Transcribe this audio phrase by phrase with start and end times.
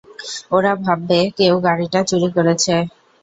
[0.51, 2.73] ওরা ভাববে কেউ গাড়িটা চুরি করেছে।